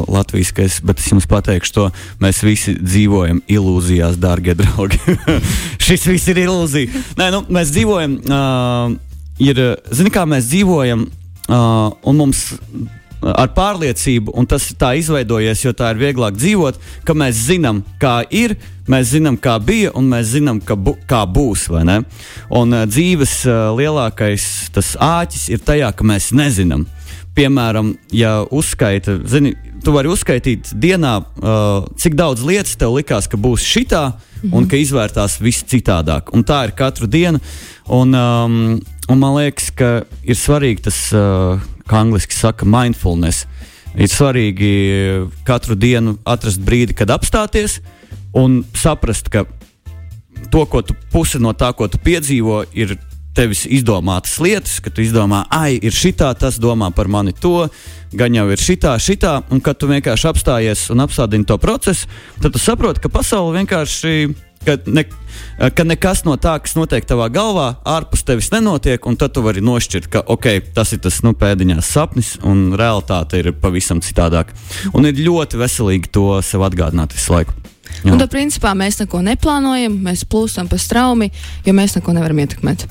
Latvijas, 0.08 0.52
es, 0.64 0.78
bet 0.84 1.00
es 1.00 1.10
jums 1.12 1.28
pateikšu 1.28 1.74
to, 1.76 1.86
mēs 2.22 2.40
visi 2.44 2.74
dzīvojam 2.80 3.42
ilūzijās, 3.48 4.16
dārgie 4.20 4.56
draugi. 4.58 4.98
Šis 5.86 6.06
viss 6.08 6.30
ir 6.32 6.42
ilūzija. 6.46 7.04
Nē, 7.20 7.30
nu, 7.34 7.42
mēs 7.52 7.72
dzīvojam, 7.76 8.16
uh, 8.24 8.94
ir, 9.44 9.60
zini, 9.92 10.12
kā 10.14 10.24
mēs 10.28 10.48
dzīvojam, 10.48 11.04
uh, 11.04 11.90
un 12.08 12.22
mums 12.24 12.46
ar 13.22 13.52
pārliecību, 13.54 14.32
un 14.38 14.46
tas 14.48 14.68
tā 14.78 14.92
izveidojies, 14.98 15.64
jo 15.64 15.72
tā 15.76 15.92
ir 15.94 16.02
vieglāk 16.02 16.36
dzīvot, 16.38 16.78
ka 17.06 17.16
mēs 17.18 17.40
zinām, 17.48 17.82
kā 18.00 18.20
ir, 18.30 18.56
mēs 18.90 19.12
zinām, 19.14 19.38
kā 19.40 19.58
bija, 19.62 19.92
un 19.98 20.10
mēs 20.12 20.34
zinām, 20.34 20.60
bu, 20.60 20.96
kā 21.08 21.24
būs. 21.26 21.68
Un 21.70 22.76
uh, 22.76 22.84
dzīves 22.86 23.40
uh, 23.48 23.72
lielākais 23.78 24.70
tas 24.74 24.94
āķis 24.96 25.48
ir 25.54 25.64
tajā, 25.64 25.90
ka 25.92 26.06
mēs 26.06 26.32
nezinām. 26.36 26.86
Piemēram, 27.38 27.92
ja 28.10 28.40
uzskaita, 28.50 29.20
zini, 29.30 29.52
tu 29.84 29.92
vari 29.94 30.10
uzskaitīt 30.10 30.72
dienā, 30.74 31.18
uh, 31.22 31.86
cik 31.98 32.16
daudz 32.18 32.42
lietas 32.46 32.74
tev 32.78 32.96
likās, 32.96 33.28
ka 33.30 33.38
būs 33.38 33.62
šitā, 33.62 34.04
mm 34.08 34.48
-hmm. 34.48 34.56
un 34.58 34.68
ka 34.68 34.76
izvērtās 34.76 35.38
viss 35.40 35.64
citādāk. 35.64 36.32
Un 36.34 36.44
tā 36.44 36.64
ir 36.64 36.74
katru 36.74 37.06
dienu. 37.06 37.40
Un, 37.88 38.14
um, 38.14 38.80
un 39.08 39.18
man 39.18 39.36
liekas, 39.36 39.70
ka 39.70 40.02
ir 40.22 40.36
svarīgi 40.36 40.82
tas, 40.82 41.12
uh, 41.12 41.60
kā 41.88 42.02
angliski 42.04 42.36
saka, 42.36 42.68
mindfulness. 42.68 43.46
Ir 43.98 44.10
svarīgi 44.12 44.72
katru 45.48 45.74
dienu 45.78 46.18
atrast 46.28 46.60
brīdi, 46.62 46.94
kad 46.94 47.10
apstāties 47.10 47.80
un 48.36 48.60
saprast, 48.76 49.30
ka 49.32 49.46
to, 50.52 50.64
ko 50.70 50.82
tu 50.84 50.94
pusi 51.12 51.40
no 51.42 51.54
tā, 51.56 51.72
ko 51.74 51.88
tu 51.90 52.00
piedzīvo, 52.04 52.62
ir 52.76 52.98
tevis 53.38 53.64
izdomātas 53.70 54.38
lietas, 54.42 54.78
ka 54.82 54.90
tu 54.90 55.02
izdomā, 55.04 55.44
ah, 55.54 55.68
ir 55.70 55.94
šitā, 55.94 56.32
tas 56.38 56.58
domā 56.58 56.90
par 56.94 57.10
mani 57.10 57.32
to, 57.32 57.68
gan 58.18 58.34
jau 58.34 58.48
ir 58.50 58.62
šitā, 58.62 58.96
šitā, 59.02 59.38
un 59.54 59.62
kad 59.62 59.78
tu 59.78 59.90
vienkārši 59.90 60.28
apstājies 60.32 60.88
un 60.94 61.04
apstādini 61.04 61.46
to 61.46 61.58
procesu, 61.62 62.10
tad 62.42 62.54
tu 62.54 62.62
saproti, 62.62 63.04
ka 63.04 63.12
pasaule 63.12 63.54
vienkārši. 63.60 64.47
Ka, 64.66 64.74
ne, 64.90 65.04
ka 65.74 65.84
nekas 65.86 66.24
no 66.26 66.34
tā, 66.40 66.56
kas 66.62 66.74
notiek 66.76 67.06
tavā 67.08 67.28
galvā, 67.32 67.68
ārpus 67.88 68.24
tevis 68.26 68.50
nenotiek, 68.52 69.06
un 69.06 69.16
tad 69.20 69.36
tu 69.36 69.44
vari 69.44 69.62
nošķirt, 69.64 70.10
ka 70.12 70.24
okay, 70.34 70.60
tas 70.74 70.92
ir 70.96 71.02
tas 71.04 71.20
nu, 71.24 71.32
pēdiņās 71.38 71.92
sapnis, 71.94 72.34
un 72.46 72.72
realitāte 72.78 73.40
ir 73.40 73.52
pavisam 73.62 74.02
citādāka. 74.04 74.56
Un 74.92 75.08
ir 75.08 75.22
ļoti 75.22 75.60
veselīgi 75.62 76.12
to 76.14 76.28
sev 76.44 76.66
atgādināt 76.66 77.16
visu 77.16 77.36
laiku. 77.36 77.56
Jā. 78.02 78.12
Un 78.12 78.20
tad, 78.20 78.30
principā, 78.30 78.74
mēs 78.78 79.00
neko 79.00 79.22
neplānojam, 79.26 79.96
mēs 80.04 80.26
plūstam 80.28 80.68
pa 80.70 80.78
straumi, 80.78 81.30
jo 81.66 81.74
mēs 81.74 81.96
neko 81.96 82.14
nevaram 82.14 82.42
ietekmēt. 82.44 82.84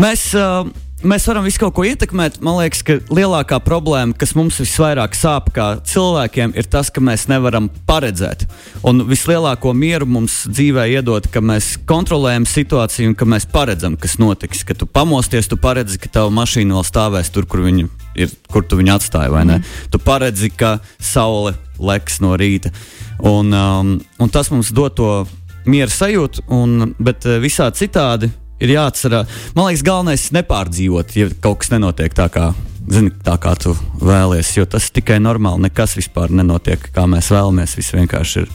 Mēs, 0.00 0.30
uh, 0.38 0.70
Mēs 0.98 1.28
varam 1.30 1.44
visu 1.46 1.60
kaut 1.62 1.76
ko 1.76 1.84
ietekmēt. 1.86 2.40
Man 2.42 2.56
liekas, 2.58 2.80
ka 2.82 2.96
lielākā 3.14 3.60
problēma, 3.62 4.16
kas 4.18 4.32
mums 4.34 4.56
visvairāk 4.58 5.12
sāp 5.14 5.52
kā 5.54 5.66
cilvēkiem, 5.86 6.56
ir 6.58 6.66
tas, 6.66 6.88
ka 6.90 6.98
mēs 6.98 7.28
nevaram 7.30 7.68
paredzēt. 7.86 8.42
Un 8.82 9.04
vislielāko 9.06 9.70
mieru 9.78 10.08
mums 10.10 10.40
dzīvē 10.50 10.88
iedod, 10.96 11.28
ka 11.30 11.38
mēs 11.38 11.76
kontrolējam 11.86 12.48
situāciju 12.50 13.12
un 13.12 13.14
ka 13.20 13.28
mēs 13.30 13.46
paredzam, 13.52 13.94
kas 13.94 14.16
notiks. 14.18 14.64
Kad 14.66 14.80
tu 14.82 14.88
pamosties, 14.90 15.46
tu 15.46 15.60
paredzi, 15.62 16.00
ka 16.02 16.10
tava 16.18 16.34
mašīna 16.34 16.74
vēl 16.80 16.88
stāvēs 16.90 17.30
tur, 17.30 17.46
kur, 17.46 17.62
ir, 17.62 18.34
kur 18.50 18.66
tu 18.66 18.80
viņu 18.82 18.96
atstāji. 18.96 19.30
Mm. 19.30 19.70
Tu 19.94 20.02
paredzi, 20.02 20.50
ka 20.50 20.80
saule 20.98 21.54
leks 21.78 22.18
no 22.26 22.34
rīta. 22.34 22.74
Un, 23.22 23.54
um, 23.54 23.94
un 24.18 24.34
tas 24.34 24.50
mums 24.50 24.74
dod 24.74 24.98
to 24.98 25.14
mieru 25.62 25.94
sajūtu, 25.94 26.48
un, 26.58 26.96
bet 26.98 27.22
uh, 27.30 27.38
visā 27.38 27.70
citādi 27.70 28.32
ir 28.60 28.74
jāatcerās. 28.74 29.38
Man 29.56 29.68
liekas, 29.68 29.84
galvenais 29.86 30.28
ir 30.28 30.38
nepārdzīvot, 30.38 31.16
ja 31.18 31.28
kaut 31.42 31.62
kas 31.62 31.72
nenotiek 31.74 32.14
tā 32.16 32.28
kā. 32.32 32.50
Zini, 32.88 33.12
tā 33.20 33.34
kā 33.36 33.52
tu 33.60 33.74
vēlies, 34.00 34.54
jo 34.56 34.64
tas 34.64 34.86
tikai 34.94 35.18
normāli. 35.20 35.66
Nekas 35.66 35.98
vispār 35.98 36.32
nenotiek, 36.32 36.86
kā 36.94 37.04
mēs 37.10 37.28
vēlamies. 37.34 37.76
Viss 37.76 37.92
vienkārši 37.92 38.46
ir 38.46 38.54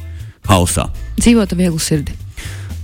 hausā. 0.50 0.88
Dzīvot 1.20 1.54
ar 1.54 1.60
vieglu 1.60 1.82
sirdi. 1.82 2.16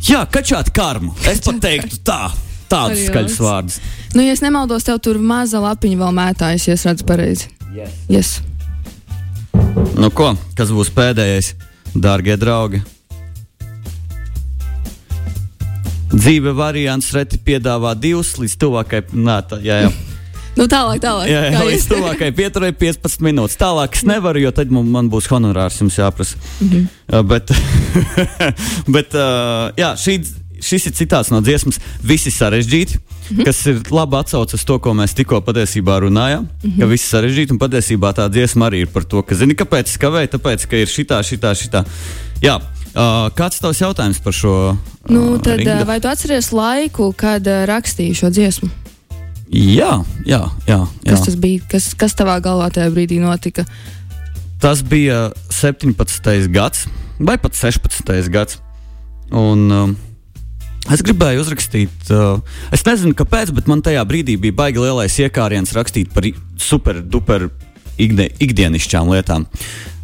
Jā, 0.06 0.22
kačāt 0.30 0.70
karmu. 0.76 1.16
Es 1.28 1.42
pat 1.44 1.58
teiktu 1.64 2.04
tā. 2.06 2.30
Tādus 2.70 3.08
skaļus 3.10 3.40
vārdus. 3.42 3.80
Nu, 4.14 4.22
ja 4.22 4.36
es 4.36 4.44
nemaldos, 4.46 4.86
tev 4.86 5.00
tur 5.02 5.18
maza 5.18 5.58
lapiņa 5.64 5.98
vēl 6.04 6.14
mētājas, 6.20 6.68
ja 6.70 6.78
es 6.78 6.86
redzu 6.86 7.08
pareizi. 7.10 7.50
Yes. 7.74 7.96
yes. 8.10 8.30
Nu 9.98 10.12
ko, 10.14 10.36
kas 10.58 10.70
būs 10.74 10.94
pēdējais? 10.94 11.56
Dārgie 11.98 12.36
draugi, 12.38 12.84
dzīve 16.14 16.54
variants 16.58 17.12
reti 17.14 17.38
piedāvā 17.38 17.96
divus 17.96 18.36
līdz 18.40 18.56
tuvākai. 18.62 19.04
Nā, 19.14 19.42
tā, 19.50 19.60
jā, 19.64 19.84
jā. 19.86 19.92
Nu, 20.60 20.66
tālāk, 20.68 21.00
tālāk. 21.04 21.30
Jā, 21.30 21.44
jā 21.54 21.62
līdz 21.64 21.86
tuvākajai 21.88 22.36
pieturai 22.36 22.72
15 22.76 23.24
minūtes. 23.24 23.56
Tālāk 23.60 23.96
es 23.96 24.04
nevaru, 24.08 24.42
jo 24.44 24.52
tad 24.56 24.74
man, 24.74 24.90
man 24.92 25.12
būs 25.12 25.30
honorārs 25.32 25.80
jums 25.80 26.00
jāprasa. 26.00 26.40
Mm 26.60 26.70
-hmm. 26.70 26.88
uh, 27.14 27.22
bet, 27.24 27.52
bet 28.96 29.16
uh, 29.16 29.70
jā, 29.80 29.94
šī, 29.96 30.18
šis 30.60 30.90
ir 30.90 30.94
citāts 30.98 31.32
no 31.32 31.40
dziesmas. 31.42 31.80
Visi 32.04 32.32
sarežģīti, 32.32 32.98
mm 32.98 33.38
-hmm. 33.38 33.46
kas 33.46 33.66
ir 33.66 33.80
labi 33.92 34.18
atsauce 34.18 34.56
uz 34.56 34.66
to, 34.66 34.80
ko 34.80 34.94
mēs 34.94 35.16
tikko 35.16 35.42
patiesībā 35.42 36.00
runājām. 36.00 36.42
Mm 36.42 36.72
-hmm. 36.72 36.80
Ka 36.80 36.86
viss 36.86 37.06
ir 37.06 37.18
sarežģīti, 37.18 37.52
un 37.52 37.60
patiesībā 37.60 38.14
tā 38.14 38.30
dziesma 38.30 38.70
arī 38.70 38.82
ir 38.82 38.88
par 38.88 39.04
to, 39.04 39.22
ka, 39.22 39.36
zini, 39.36 39.56
kāpēc 39.56 39.86
es 39.86 39.98
kavēju, 39.98 40.28
tāpēc, 40.28 40.68
ka 40.68 40.76
ir 40.76 40.88
šitā, 40.88 41.24
šitā, 41.24 41.56
šitā. 41.56 41.86
Jā, 42.42 42.60
Uh, 42.90 43.28
kāds 43.38 43.60
ir 43.60 43.66
tavs 43.68 43.82
jautājums 43.84 44.20
par 44.24 44.34
šo? 44.34 44.54
Uh, 44.74 44.94
nu, 45.14 45.24
tad, 45.38 45.62
rindu? 45.62 45.86
vai 45.86 46.00
tu 46.02 46.10
atceries 46.10 46.50
laiku, 46.56 47.12
kad 47.18 47.46
uh, 47.46 47.64
rakstīji 47.70 48.18
šo 48.18 48.32
dziesmu? 48.34 48.70
Jā, 49.50 50.02
jā, 50.26 50.42
jā. 50.66 50.82
jā. 51.06 51.10
Kas 51.10 51.26
tas 51.26 51.38
bija? 51.42 51.62
Kas, 51.70 51.92
kas 51.98 52.18
tavā 52.18 52.38
galvā 52.44 52.70
tajā 52.74 52.90
brīdī 52.94 53.20
notika? 53.22 53.66
Tas 54.62 54.82
bija 54.86 55.30
17. 55.54 56.50
gads 56.54 56.86
vai 57.20 57.38
pat 57.42 57.58
16. 57.58 58.30
gads. 58.34 58.62
Un, 59.30 59.66
uh, 59.70 59.90
Es 60.90 61.04
gribēju 61.06 61.44
uzrakstīt, 61.44 62.08
uh, 62.16 62.40
es 62.74 62.82
nezinu, 62.88 63.14
kāpēc, 63.14 63.52
bet 63.54 63.68
man 63.70 63.84
tajā 63.86 64.02
brīdī 64.10 64.40
bija 64.42 64.56
baigi 64.58 64.82
lielais 64.82 65.18
iekāriens 65.22 65.76
rakstīt 65.76 66.10
par 66.16 66.26
super, 66.58 67.02
duper 67.04 67.50
ikdie, 68.02 68.30
ikdienišķām 68.42 69.12
lietām. 69.14 69.46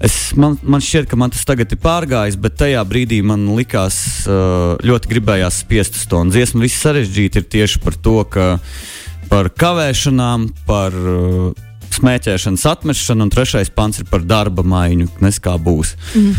Es, 0.03 0.35
man, 0.37 0.57
man 0.61 0.83
šķiet, 0.83 1.07
ka 1.09 1.17
man 1.19 1.31
tas 1.33 1.45
tagad 1.47 1.71
ir 1.71 1.79
pārgājis, 1.81 2.37
bet 2.41 2.57
tajā 2.59 2.83
brīdī 2.87 3.21
man 3.25 3.47
likās 3.55 3.97
uh, 4.27 4.75
ļoti 4.83 5.11
gribējās 5.13 5.61
spiest 5.63 5.99
uz 5.99 6.07
to. 6.11 6.19
Un 6.25 6.33
dziesma 6.33 6.65
viss 6.65 6.83
sarežģīti 6.83 7.41
ir 7.41 7.47
tieši 7.57 7.81
par 7.83 7.95
to, 7.95 8.17
ka 8.27 8.49
par 9.31 9.49
kavēšanām, 9.55 10.49
par 10.67 10.93
uh, 10.93 11.65
smēķēšanas 11.95 12.65
atmešanu, 12.69 13.25
un 13.25 13.33
trešais 13.33 13.71
pants 13.73 14.03
ir 14.03 14.09
par 14.11 14.25
darba 14.27 14.65
maiņu, 14.67 15.07
nes 15.23 15.39
kā 15.41 15.55
būs, 15.61 15.95
mm. 16.11 16.33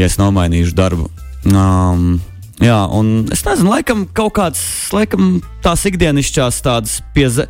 ja 0.00 0.08
es 0.08 0.18
nomainīšu 0.18 0.74
darbu. 0.76 1.06
Um, 1.46 2.16
Jā, 2.56 2.78
un 2.88 3.26
es 3.34 3.42
nezinu, 3.44 3.68
laikam 3.68 4.06
kaut 4.16 4.32
kāds, 4.38 4.60
laikam 4.96 5.42
tās 5.64 5.82
ikdienišķās 5.90 6.60
tādas 6.64 6.94
pie, 7.12 7.26
ze, 7.28 7.44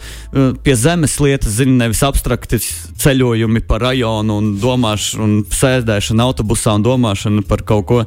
pie 0.66 0.74
zemes 0.74 1.14
lietas, 1.22 1.60
zinu, 1.60 1.76
nevis 1.78 2.02
abstrakti 2.02 2.58
ceļojumi 2.58 3.62
pa 3.68 3.78
rajonu 3.84 4.40
un 4.40 4.48
domāšana, 4.58 5.22
un 5.22 5.36
sēdēšana 5.46 6.26
autobusā 6.26 6.74
un 6.74 6.86
domāšana 6.88 7.46
par 7.46 7.62
kaut 7.68 7.86
ko. 7.86 8.00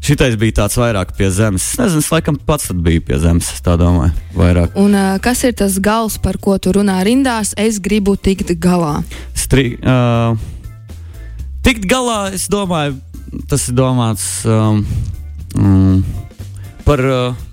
Šitais 0.00 0.34
bija 0.40 0.62
tāds 0.62 0.78
vairāk 0.80 1.12
pie 1.14 1.28
zemes. 1.30 1.74
Es 1.74 1.78
nezinu, 1.78 2.00
es 2.00 2.08
laikam 2.10 2.38
pats 2.48 2.70
biju 2.72 3.02
pie 3.04 3.18
zemes. 3.20 3.50
Es 3.52 3.60
tā 3.62 3.76
domāju, 3.78 4.14
vairāk. 4.34 4.72
Un 4.80 4.96
uh, 4.96 5.10
kas 5.22 5.44
ir 5.44 5.52
tas 5.60 5.76
gals, 5.78 6.16
par 6.18 6.40
ko 6.40 6.56
tu 6.58 6.72
runā 6.74 6.96
rindās? 7.06 7.52
Es 7.60 7.78
gribu 7.84 8.16
tikt 8.16 8.54
galā. 8.58 9.02
Stri, 9.38 9.74
uh, 9.84 10.32
tikt 11.62 11.84
galā, 11.86 12.32
es 12.32 12.48
domāju, 12.50 12.96
tas 13.52 13.68
ir 13.68 13.76
domāts. 13.76 14.26
Um, 14.48 14.82
um, 15.60 16.02
par 16.86 17.02
uh, 17.04 17.44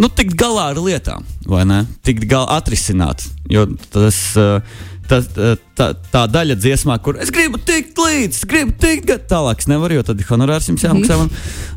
nu, 0.00 0.08
tikt 0.08 0.36
galā 0.38 0.70
ar 0.72 0.80
lietām, 0.80 1.26
vai 1.48 1.66
ne? 1.68 1.82
Tikt 2.06 2.28
galā, 2.30 2.60
atrisināt. 2.60 3.26
Jo 3.50 3.66
tas, 3.92 4.18
uh, 4.38 4.62
tas, 5.10 5.26
uh, 5.36 5.58
tā, 5.76 5.90
tā 6.12 6.22
daļa 6.30 6.56
dziesmā, 6.60 6.96
kur 7.04 7.18
es 7.20 7.32
gribu 7.34 7.60
tikt 7.66 7.98
līdzi, 8.00 8.46
gribu 8.48 8.74
tikt 8.80 9.12
tālāk, 9.30 9.64
nevaru, 9.70 9.98
jo 9.98 10.06
tad 10.10 10.22
ir 10.22 10.30
honorārs 10.30 10.70
jums 10.70 10.86
jāmaksā. 10.86 11.20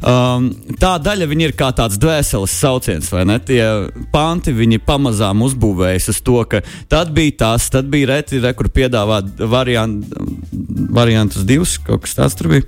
Mm. 0.04 0.10
Um, 0.10 0.76
tā 0.82 0.98
daļa 1.00 1.30
ir 1.32 1.54
kā 1.56 1.70
tāds 1.76 1.96
dvēseles 2.02 2.52
sauciens, 2.60 3.08
vai 3.14 3.22
ne? 3.24 3.38
Tie 3.40 3.62
panti 4.12 4.52
viņi 4.52 4.82
pamazām 4.84 5.46
uzbūvējas 5.46 6.10
uz 6.12 6.20
to, 6.28 6.42
ka 6.50 6.60
tad 6.92 7.14
bija 7.16 7.38
tas, 7.40 7.70
tad 7.72 7.88
bija 7.92 8.10
reti, 8.12 8.42
re, 8.44 8.52
kur 8.58 8.68
piedāvā 8.68 9.22
variant, 9.48 10.04
variantus 10.92 11.48
divus, 11.48 11.78
kaut 11.80 12.04
kas 12.04 12.18
tāds 12.20 12.36
tur 12.36 12.52
bija. 12.52 12.68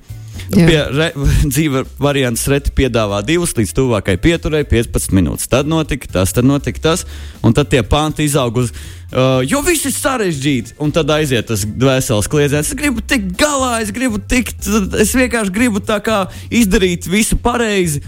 Pie, 0.54 0.78
re, 0.94 1.08
dzīve 1.54 1.84
variants 2.02 2.46
reti 2.52 2.74
piedāvā 2.76 3.22
divus 3.26 3.56
līdz 3.58 3.74
tuvākai 3.78 4.18
pieturai 4.22 4.64
15 4.70 5.16
minūtes. 5.16 5.50
Tad 5.52 5.70
notika 5.70 6.10
tas, 6.18 6.34
tad 6.36 6.48
notika 6.48 6.84
tas, 6.90 7.06
un 7.46 7.56
tad 7.56 7.72
tie 7.72 7.82
panti 7.86 8.28
izaug 8.28 8.62
uz. 8.62 8.74
Uh, 9.16 9.40
jo 9.48 9.62
viss 9.66 9.88
ir 9.88 9.94
sarežģīti, 9.96 10.76
un 10.82 10.92
tad 10.94 11.10
aiziet 11.14 11.48
tas 11.50 11.64
dvēseles 11.66 12.30
kliedziens. 12.32 12.74
Es 12.74 12.78
gribu 12.78 13.04
tikt 13.06 13.34
galā, 13.40 13.80
es 13.86 13.94
gribu 13.96 14.20
tikt, 14.20 14.68
es 15.00 15.16
vienkārši 15.16 15.56
gribu 15.56 15.82
tā 15.84 16.02
kā 16.04 16.26
izdarīt 16.54 17.08
visu 17.10 17.40
pareizi. 17.42 18.04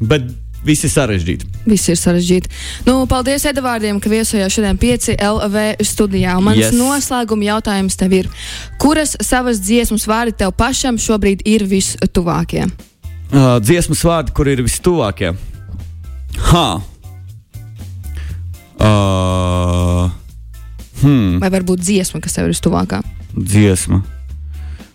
Bet 0.00 0.28
Viss 0.64 0.84
ir 0.84 0.92
sarežģīti. 0.92 1.48
Viss 1.64 1.88
ir 1.88 1.96
sarežģīti. 1.96 2.50
Nu, 2.84 2.98
paldies 3.08 3.46
Edvardiem, 3.48 4.00
ka 4.02 4.12
viesojās 4.12 4.52
šodien 4.52 4.76
5 4.80 5.14
LV 5.16 5.64
studijā. 5.88 6.36
Un 6.36 6.46
mans 6.50 6.60
yes. 6.60 6.76
noslēguma 6.76 7.48
jautājums 7.48 7.96
tev 8.00 8.16
ir, 8.18 8.28
kuras 8.82 9.16
savas 9.24 9.62
dziesmas 9.64 10.04
vārdi 10.10 10.36
tev 10.42 10.52
pašam 10.58 11.00
šobrīd 11.00 11.46
ir 11.48 11.64
vistuvākie? 11.70 12.66
Uh, 13.30 13.56
dziesmas 13.64 14.04
vārdi, 14.04 14.36
kur 14.36 14.52
ir 14.52 14.60
vistuvākie? 14.66 15.32
Ha! 16.50 16.68
Uh, 18.80 20.08
hmm. 21.02 21.40
Vai 21.40 21.52
varbūt 21.52 21.84
dziesma, 21.84 22.20
kas 22.24 22.36
tev 22.36 22.48
ir 22.48 22.56
vistuvākā? 22.56 23.00
Dziesma. 23.36 24.04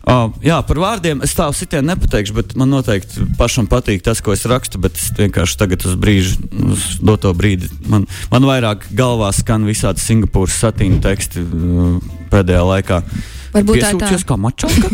Oh, 0.05 0.29
jā, 0.45 0.59
par 0.61 0.77
vārdiem 0.77 1.23
es 1.25 1.31
tādu 1.33 1.57
sitienu 1.57 1.89
nepateikšu, 1.89 2.35
bet 2.37 2.51
man 2.59 2.69
noteikti 2.69 3.23
pašam 3.39 3.65
patīk 3.65 4.03
tas, 4.05 4.19
ko 4.21 4.35
es 4.35 4.43
rakstu. 4.45 4.77
Bet 4.81 4.99
es 4.99 5.07
vienkārši 5.17 5.57
tagad 5.57 5.85
uz 5.89 5.95
brīdi, 5.97 6.35
uz 6.69 6.83
doto 7.01 7.31
brīdi, 7.33 7.71
man, 7.89 8.05
man 8.29 8.45
vairāk 8.45 8.85
galvā 8.93 9.31
skan 9.33 9.65
visādi 9.65 10.03
Singapūras 10.03 10.59
satīna 10.61 11.01
teksti 11.01 11.41
uh, 11.41 11.97
pēdējā 12.29 12.61
laikā. 12.69 13.01
Varbūt 13.59 13.81
tā 13.81 13.91
ir 13.93 13.99
tā. 14.01 14.37
Mačalka. 14.37 14.89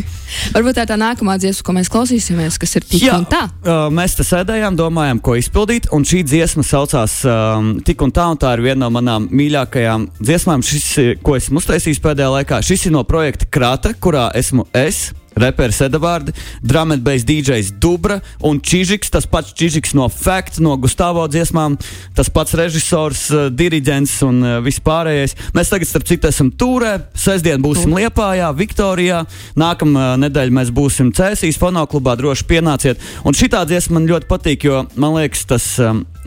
Varbūt 0.56 0.78
tā 0.78 0.86
ir 0.86 0.92
tā 0.92 0.98
nākamā 1.02 1.38
dziesma, 1.42 1.66
ko 1.66 1.76
mēs 1.78 1.90
klausīsimies, 1.92 2.60
kas 2.62 2.78
ir 2.78 2.86
tik 2.88 3.06
Jā, 3.06 3.18
un 3.20 3.26
tā. 3.30 3.44
uh, 3.66 3.88
mēs 3.94 4.16
te 4.20 4.26
sēdējām, 4.28 4.78
domājām, 4.80 5.22
ko 5.24 5.36
izpildīt, 5.40 5.90
un 5.96 6.06
šī 6.08 6.22
dziesma 6.28 6.66
saucās 6.68 7.22
um, 7.26 7.74
Tik 7.86 8.04
un 8.06 8.14
tā, 8.14 8.28
un 8.32 8.40
tā 8.40 8.54
ir 8.56 8.64
viena 8.66 8.86
no 8.86 8.92
manām 8.94 9.26
mīļākajām 9.34 10.08
dziesmām, 10.22 10.64
šis, 10.66 10.88
ko 11.26 11.36
esmu 11.40 11.62
uztaisījis 11.62 12.02
pēdējā 12.04 12.30
laikā. 12.38 12.62
Šis 12.66 12.88
ir 12.90 12.96
no 12.96 13.04
projekta 13.08 13.50
Krata, 13.52 13.96
kurā 13.98 14.30
esmu 14.38 14.68
es. 14.78 15.10
Reperis 15.42 15.82
Edvards, 15.86 16.36
Dramatbase 16.62 17.28
DJs 17.28 17.74
Dubra 17.82 18.20
un 18.46 18.60
Čižiks, 18.62 19.12
tas 19.14 19.28
pats 19.30 19.54
Čižiks 19.58 19.96
no 19.98 20.08
Fact, 20.12 20.60
no 20.64 20.76
Gustavo 20.82 21.26
dziesmām, 21.32 21.78
tas 22.18 22.30
pats 22.34 22.56
režisors, 22.58 23.26
uh, 23.34 23.50
diriģents 23.50 24.16
un 24.28 24.42
uh, 24.46 24.54
vispārējais. 24.64 25.36
Mēs 25.58 25.74
tagad, 25.74 25.90
starp 25.90 26.08
citu, 26.10 26.30
esam 26.30 26.52
turē. 26.54 26.94
Sestdien 27.18 27.62
būsim 27.64 27.94
Liepājā, 27.98 28.52
Viktorijā. 28.58 29.24
Nākamā 29.60 30.16
nedēļa 30.22 30.58
mēs 30.62 30.74
būsim 30.76 31.12
Cēsīs 31.16 31.60
fonoklubā, 31.62 32.16
droši 32.20 32.48
pienāciet. 32.50 33.12
Un 33.26 33.38
šī 33.38 33.52
dziesma 33.52 34.00
man 34.00 34.10
ļoti 34.10 34.30
patīk, 34.30 34.66
jo 34.70 34.86
man 34.96 35.18
liekas, 35.20 35.46
tas, 35.50 35.68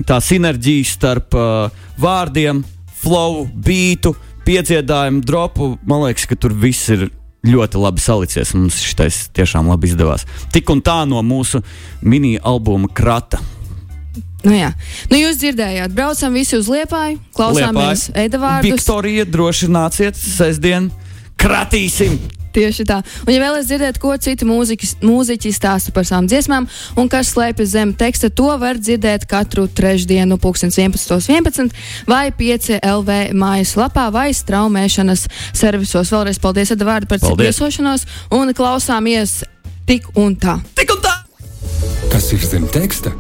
tā 0.06 0.20
sinerģija 0.22 0.90
starp 0.90 1.36
uh, 1.38 1.82
vārdiem, 2.00 2.62
flow, 3.04 3.44
beatu, 3.54 4.14
piedziedājumu, 4.44 5.24
dropu, 5.24 5.74
man 5.88 6.06
liekas, 6.06 6.28
ka 6.28 6.38
tur 6.38 6.56
viss 6.56 6.90
ir 6.92 7.08
ļoti 7.44 7.80
labi 7.80 8.02
salicies. 8.02 8.54
Mums 8.56 8.80
šis 8.82 9.28
tiešām 9.36 9.68
labi 9.72 9.90
izdevās. 9.90 10.26
Tik 10.54 10.72
un 10.74 10.82
tā 10.84 11.02
no 11.08 11.22
mūsu 11.24 11.62
mini-albuma 12.02 12.90
krata. 12.94 13.42
Nu, 14.44 14.52
jā. 14.52 14.74
nu, 15.08 15.16
jūs 15.16 15.38
dzirdējāt, 15.40 15.94
braucam 15.96 16.34
visi 16.36 16.58
uz 16.58 16.68
Liepāju, 16.68 17.16
klausāmies 17.32 18.10
Edvardu. 18.12 18.74
Viktorija, 18.74 19.24
droši 19.24 19.70
nāciet 19.72 20.20
sestdien, 20.20 20.90
kratīsim! 21.40 22.18
Tieši 22.54 22.86
tā. 22.86 23.00
Un, 23.24 23.32
ja 23.34 23.42
vēlaties 23.42 23.66
dzirdēt, 23.66 23.98
ko 24.02 24.12
citi 24.22 24.46
mūziķi, 24.46 24.90
mūziķi 25.02 25.50
stāsta 25.54 25.94
par 25.94 26.06
savām 26.06 26.28
dziesmām 26.30 26.68
un 27.00 27.10
kas 27.10 27.32
slēpjas 27.34 27.72
zem 27.74 27.94
teksta, 27.98 28.30
to 28.30 28.52
var 28.62 28.78
dzirdēt 28.78 29.26
katru 29.30 29.66
trešdienu, 29.66 30.38
11.11. 30.38 31.32
11, 31.34 31.74
vai 32.10 32.28
5 32.34 32.78
LV 32.78 33.18
mājaslapā 33.34 34.06
vai 34.14 34.28
straumēšanas 34.36 35.26
servisos. 35.50 36.12
Vēlreiz 36.14 36.38
paldies, 36.42 36.74
Edvards, 36.76 37.10
par 37.10 37.38
viesošanos 37.42 38.06
un 38.34 38.54
klausāmies 38.54 39.42
tik 39.88 40.12
un 40.14 40.38
tā. 40.38 40.60
Tik 40.78 40.94
un 40.94 41.02
tā! 41.04 41.16
Kas 42.12 42.30
ir 42.36 42.46
zem 42.46 42.70
teksta? 42.70 43.10